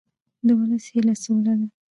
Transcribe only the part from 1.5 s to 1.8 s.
ده